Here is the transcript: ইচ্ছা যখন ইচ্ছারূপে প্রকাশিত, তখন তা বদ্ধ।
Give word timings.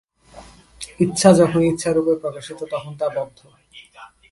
ইচ্ছা 0.99 1.29
যখন 1.39 1.61
ইচ্ছারূপে 1.71 2.13
প্রকাশিত, 2.21 2.59
তখন 2.73 2.91
তা 2.99 3.07
বদ্ধ। 3.17 3.39